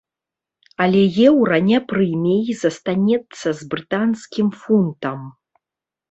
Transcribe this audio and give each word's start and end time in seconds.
Але 0.83 1.01
еўра 1.31 1.57
не 1.67 1.79
прыме 1.91 2.37
і 2.53 2.55
застанецца 2.61 3.47
з 3.59 3.67
брытанскім 3.73 4.47
фунтам. 4.63 5.19